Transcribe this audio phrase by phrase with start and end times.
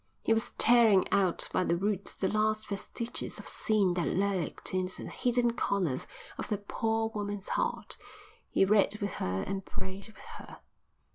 [0.23, 4.87] He was tearing out by the roots the last vestiges of sin that lurked in
[4.87, 6.07] the hidden corners
[6.39, 7.97] of that poor woman's heart.
[8.49, 10.61] He read with her and prayed with her.